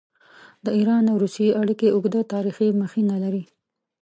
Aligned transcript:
د 0.65 0.67
ایران 0.77 1.03
او 1.11 1.15
روسیې 1.23 1.51
اړیکې 1.61 1.87
اوږده 1.95 2.21
تاریخي 2.33 2.67
مخینه 2.81 3.15
لري. 3.23 3.43